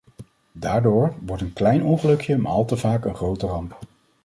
Daardoor 0.51 1.13
wordt 1.25 1.41
een 1.41 1.53
klein 1.53 1.83
ongelukje 1.83 2.37
maar 2.37 2.51
al 2.51 2.65
te 2.65 2.77
vaak 2.77 3.05
een 3.05 3.15
grote 3.15 3.45
ramp. 3.47 3.77